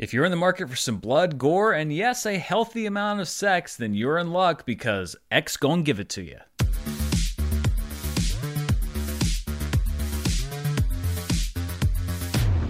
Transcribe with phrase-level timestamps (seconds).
[0.00, 3.28] If you're in the market for some blood, gore, and yes, a healthy amount of
[3.28, 6.38] sex, then you're in luck because X gon' give it to you.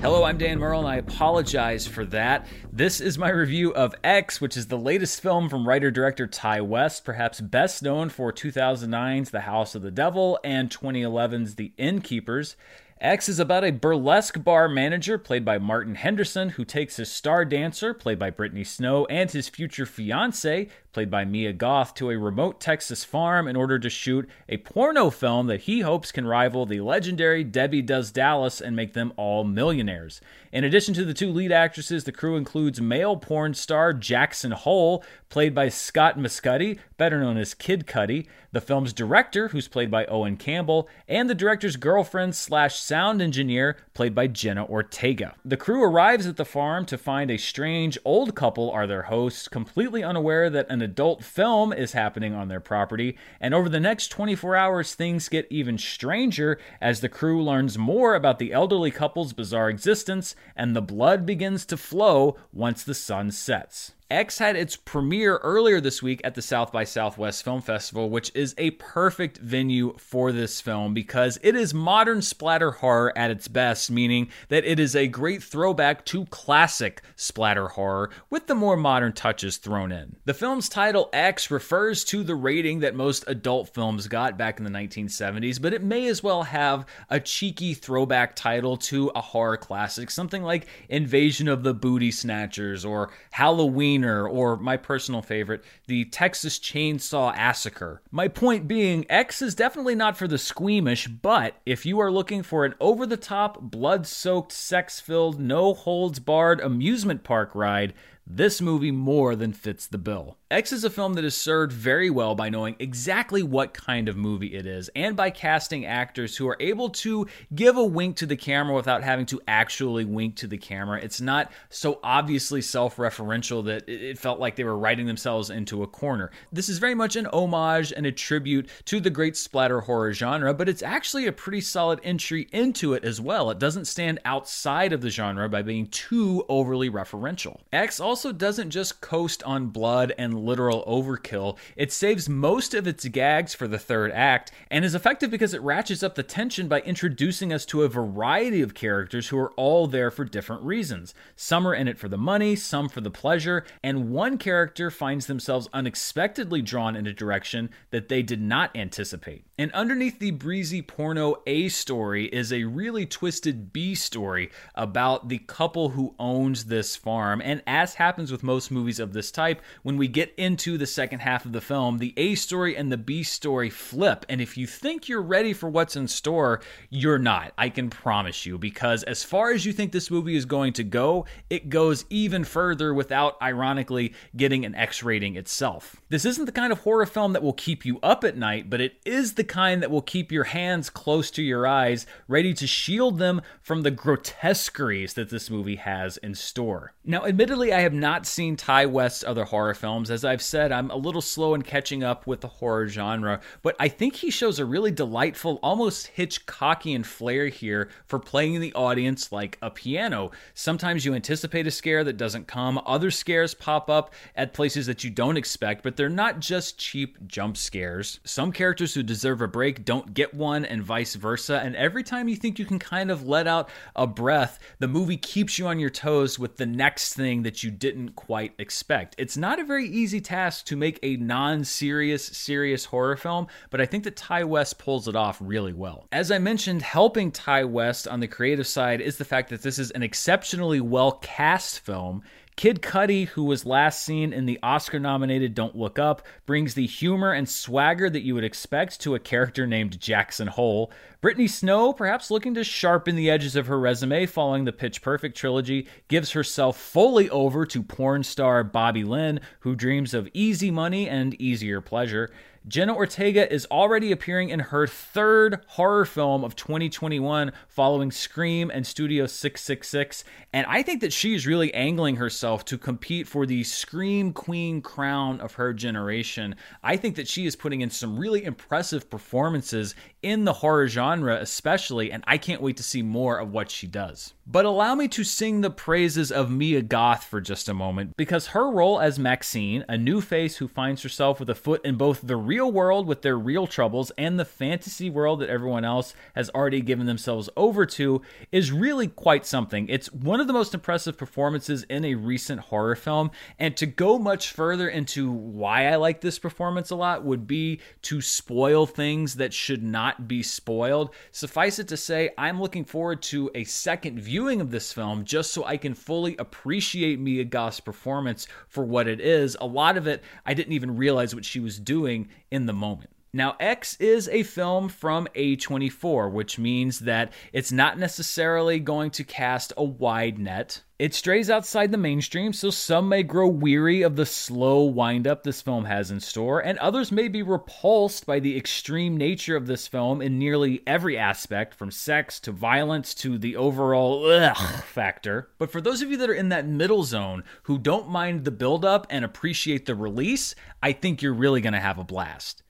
[0.00, 2.46] Hello, I'm Dan Murrell, and I apologize for that.
[2.72, 6.62] This is my review of X, which is the latest film from writer director Ti
[6.62, 12.56] West, perhaps best known for 2009's The House of the Devil and 2011's The Innkeepers.
[13.00, 17.44] X is about a burlesque bar manager, played by Martin Henderson, who takes his star
[17.44, 22.18] dancer, played by Brittany Snow, and his future fiancee, played by Mia Goth, to a
[22.18, 26.66] remote Texas farm in order to shoot a porno film that he hopes can rival
[26.66, 30.20] the legendary Debbie Does Dallas and make them all millionaires.
[30.50, 35.04] In addition to the two lead actresses, the crew includes male porn star Jackson Hole,
[35.28, 40.06] played by Scott Mescudi, better known as Kid Cudi, the film's director, who's played by
[40.06, 45.34] Owen Campbell, and the director's girlfriend slash sound engineer, played by Jenna Ortega.
[45.44, 49.46] The crew arrives at the farm to find a strange old couple are their hosts,
[49.46, 54.08] completely unaware that an adult film is happening on their property, and over the next
[54.08, 59.34] 24 hours, things get even stranger as the crew learns more about the elderly couple's
[59.34, 63.92] bizarre existence, and the blood begins to flow once the sun sets.
[64.10, 68.32] X had its premiere earlier this week at the South by Southwest Film Festival, which
[68.34, 73.48] is a perfect venue for this film because it is modern splatter horror at its
[73.48, 78.78] best, meaning that it is a great throwback to classic splatter horror with the more
[78.78, 80.16] modern touches thrown in.
[80.24, 84.64] The film's title, X, refers to the rating that most adult films got back in
[84.64, 89.58] the 1970s, but it may as well have a cheeky throwback title to a horror
[89.58, 96.04] classic, something like Invasion of the Booty Snatchers or Halloween or my personal favorite, the
[96.06, 98.02] Texas Chainsaw Massacre.
[98.10, 102.42] My point being, X is definitely not for the squeamish, but if you are looking
[102.42, 107.94] for an over the top, blood soaked, sex filled, no holds barred amusement park ride,
[108.30, 110.36] this movie more than fits the bill.
[110.50, 114.16] X is a film that is served very well by knowing exactly what kind of
[114.16, 118.26] movie it is and by casting actors who are able to give a wink to
[118.26, 121.00] the camera without having to actually wink to the camera.
[121.02, 125.82] It's not so obviously self referential that it felt like they were writing themselves into
[125.82, 126.30] a corner.
[126.52, 130.52] This is very much an homage and a tribute to the great splatter horror genre,
[130.52, 133.50] but it's actually a pretty solid entry into it as well.
[133.50, 137.60] It doesn't stand outside of the genre by being too overly referential.
[137.72, 141.56] X also doesn't just coast on blood and literal overkill.
[141.76, 145.62] It saves most of its gags for the third act and is effective because it
[145.62, 149.86] ratchets up the tension by introducing us to a variety of characters who are all
[149.86, 151.14] there for different reasons.
[151.36, 155.26] Some are in it for the money, some for the pleasure, and one character finds
[155.26, 159.47] themselves unexpectedly drawn in a direction that they did not anticipate.
[159.60, 165.38] And underneath the breezy porno A story is a really twisted B story about the
[165.38, 167.42] couple who owns this farm.
[167.44, 171.18] And as happens with most movies of this type, when we get into the second
[171.18, 174.24] half of the film, the A story and the B story flip.
[174.28, 177.52] And if you think you're ready for what's in store, you're not.
[177.58, 180.84] I can promise you, because as far as you think this movie is going to
[180.84, 185.96] go, it goes even further without, ironically, getting an X rating itself.
[186.10, 188.80] This isn't the kind of horror film that will keep you up at night, but
[188.80, 192.66] it is the kind that will keep your hands close to your eyes, ready to
[192.66, 196.92] shield them from the grotesqueries that this movie has in store.
[197.04, 200.10] Now, admittedly, I have not seen Ti West's other horror films.
[200.10, 203.74] As I've said, I'm a little slow in catching up with the horror genre, but
[203.80, 209.32] I think he shows a really delightful, almost Hitchcockian flair here for playing the audience
[209.32, 210.30] like a piano.
[210.54, 215.02] Sometimes you anticipate a scare that doesn't come, other scares pop up at places that
[215.02, 218.20] you don't expect, but they're not just cheap jump scares.
[218.24, 221.60] Some characters who deserve a break don't get one, and vice versa.
[221.60, 225.16] And every time you think you can kind of let out a breath, the movie
[225.16, 229.14] keeps you on your toes with the next thing that you didn't quite expect.
[229.18, 233.80] It's not a very easy task to make a non serious, serious horror film, but
[233.80, 236.06] I think that Ti West pulls it off really well.
[236.12, 239.78] As I mentioned, helping Ti West on the creative side is the fact that this
[239.78, 242.22] is an exceptionally well cast film.
[242.58, 246.88] Kid Cudi, who was last seen in the Oscar nominated Don't Look Up, brings the
[246.88, 250.90] humor and swagger that you would expect to a character named Jackson Hole.
[251.20, 255.36] Brittany Snow, perhaps looking to sharpen the edges of her resume following the Pitch Perfect
[255.36, 261.08] trilogy, gives herself fully over to porn star Bobby Lynn, who dreams of easy money
[261.08, 262.28] and easier pleasure.
[262.68, 268.86] Jenna Ortega is already appearing in her third horror film of 2021 following Scream and
[268.86, 270.22] Studio 666.
[270.52, 274.82] And I think that she is really angling herself to compete for the Scream Queen
[274.82, 276.56] crown of her generation.
[276.82, 281.36] I think that she is putting in some really impressive performances in the horror genre,
[281.36, 284.34] especially, and I can't wait to see more of what she does.
[284.50, 288.46] But allow me to sing the praises of Mia Goth for just a moment, because
[288.48, 292.22] her role as Maxine, a new face who finds herself with a foot in both
[292.22, 296.48] the real world with their real troubles and the fantasy world that everyone else has
[296.54, 299.86] already given themselves over to, is really quite something.
[299.90, 304.18] It's one of the most impressive performances in a recent horror film, and to go
[304.18, 309.34] much further into why I like this performance a lot would be to spoil things
[309.34, 311.10] that should not be spoiled.
[311.32, 315.52] Suffice it to say, I'm looking forward to a second viewing of this film just
[315.52, 319.56] so I can fully appreciate Mia Goth's performance for what it is.
[319.60, 323.10] A lot of it, I didn't even realize what she was doing in the moment.
[323.32, 329.24] Now, X is a film from A24, which means that it's not necessarily going to
[329.24, 330.82] cast a wide net.
[330.98, 335.62] It strays outside the mainstream, so some may grow weary of the slow windup this
[335.62, 339.86] film has in store, and others may be repulsed by the extreme nature of this
[339.86, 345.50] film in nearly every aspect, from sex to violence to the overall ugh factor.
[345.58, 348.50] But for those of you that are in that middle zone who don't mind the
[348.50, 352.64] buildup and appreciate the release, I think you're really going to have a blast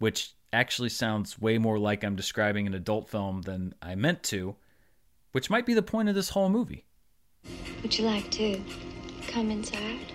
[0.00, 4.56] which actually sounds way more like I'm describing an adult film than I meant to,
[5.30, 6.86] which might be the point of this whole movie.
[7.82, 8.60] Would you like to
[9.26, 10.12] come inside?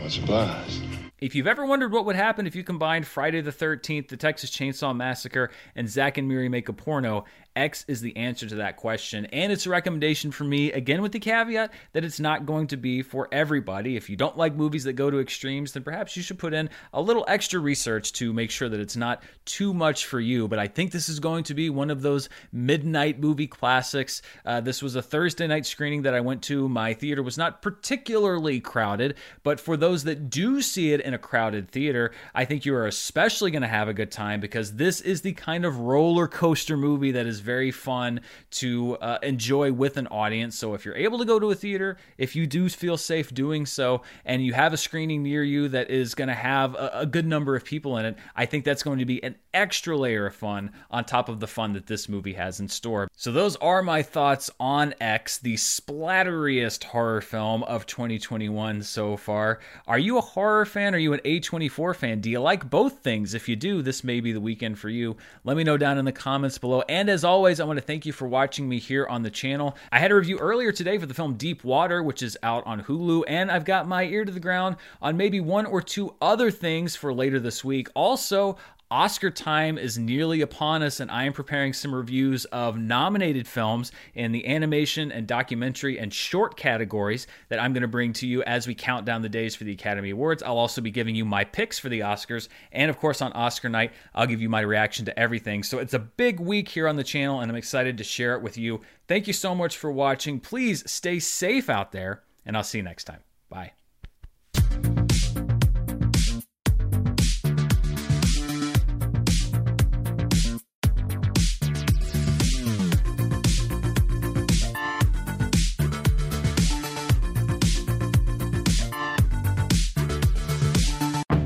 [0.00, 0.82] Much obliged.
[1.20, 4.50] If you've ever wondered what would happen if you combined Friday the 13th, the Texas
[4.50, 7.24] Chainsaw Massacre, and Zack and Miri Make a Porno,
[7.56, 9.26] X is the answer to that question.
[9.26, 12.76] And it's a recommendation for me, again, with the caveat that it's not going to
[12.76, 13.96] be for everybody.
[13.96, 16.70] If you don't like movies that go to extremes, then perhaps you should put in
[16.92, 20.46] a little extra research to make sure that it's not too much for you.
[20.46, 24.22] But I think this is going to be one of those midnight movie classics.
[24.44, 26.68] Uh, this was a Thursday night screening that I went to.
[26.68, 31.18] My theater was not particularly crowded, but for those that do see it in a
[31.18, 35.00] crowded theater, I think you are especially going to have a good time because this
[35.00, 38.20] is the kind of roller coaster movie that is very fun
[38.50, 40.58] to uh, enjoy with an audience.
[40.58, 43.64] So if you're able to go to a theater, if you do feel safe doing
[43.64, 47.06] so, and you have a screening near you that is going to have a, a
[47.06, 50.26] good number of people in it, I think that's going to be an extra layer
[50.26, 53.08] of fun on top of the fun that this movie has in store.
[53.16, 59.60] So those are my thoughts on X, the splatteriest horror film of 2021 so far.
[59.86, 60.94] Are you a horror fan?
[60.94, 62.20] Are you an A24 fan?
[62.20, 63.32] Do you like both things?
[63.32, 65.16] If you do, this may be the weekend for you.
[65.42, 66.82] Let me know down in the comments below.
[66.86, 69.74] And as always, I want to thank you for watching me here on the channel.
[69.90, 72.82] I had a review earlier today for the film Deep Water, which is out on
[72.82, 76.50] Hulu, and I've got my ear to the ground on maybe one or two other
[76.50, 77.88] things for later this week.
[77.94, 78.58] Also,
[78.90, 83.92] Oscar time is nearly upon us, and I am preparing some reviews of nominated films
[84.12, 88.42] in the animation and documentary and short categories that I'm going to bring to you
[88.42, 90.42] as we count down the days for the Academy Awards.
[90.42, 93.68] I'll also be giving you my picks for the Oscars, and of course, on Oscar
[93.68, 95.62] night, I'll give you my reaction to everything.
[95.62, 98.42] So it's a big week here on the channel, and I'm excited to share it
[98.42, 98.80] with you.
[99.06, 100.40] Thank you so much for watching.
[100.40, 103.20] Please stay safe out there, and I'll see you next time.
[103.48, 103.74] Bye.